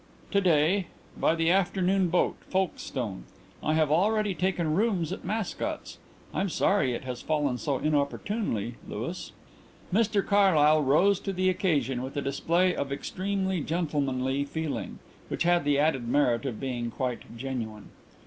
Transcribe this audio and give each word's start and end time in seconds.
"To 0.31 0.41
day. 0.41 0.87
By 1.15 1.35
the 1.35 1.51
afternoon 1.51 2.07
boat 2.07 2.37
Folkestone. 2.49 3.25
I 3.61 3.75
have 3.75 3.91
already 3.91 4.33
taken 4.33 4.73
rooms 4.73 5.11
at 5.11 5.23
Mascot's. 5.23 5.99
I'm 6.33 6.49
sorry 6.49 6.93
it 6.93 7.03
has 7.03 7.21
fallen 7.21 7.59
so 7.59 7.77
inopportunely, 7.77 8.77
Louis." 8.87 9.31
Mr 9.93 10.25
Carlyle 10.25 10.81
rose 10.81 11.19
to 11.19 11.31
the 11.33 11.51
occasion 11.51 12.01
with 12.01 12.17
a 12.17 12.21
display 12.23 12.75
of 12.75 12.91
extremely 12.91 13.61
gentlemanly 13.61 14.43
feeling 14.43 14.97
which 15.27 15.43
had 15.43 15.65
the 15.65 15.77
added 15.77 16.07
merit 16.07 16.47
of 16.47 16.59
being 16.59 16.89
quite 16.89 17.37
genuine. 17.37 17.89